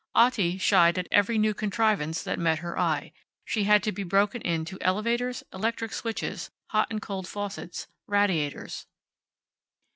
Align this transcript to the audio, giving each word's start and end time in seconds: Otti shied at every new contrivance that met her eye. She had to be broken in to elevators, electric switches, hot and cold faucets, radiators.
Otti 0.15 0.57
shied 0.57 0.97
at 0.97 1.07
every 1.11 1.37
new 1.37 1.53
contrivance 1.53 2.23
that 2.23 2.39
met 2.39 2.57
her 2.57 2.75
eye. 2.75 3.13
She 3.45 3.65
had 3.65 3.83
to 3.83 3.91
be 3.91 4.01
broken 4.01 4.41
in 4.41 4.65
to 4.65 4.79
elevators, 4.81 5.43
electric 5.53 5.93
switches, 5.93 6.49
hot 6.71 6.87
and 6.89 6.99
cold 7.03 7.27
faucets, 7.27 7.85
radiators. 8.07 8.87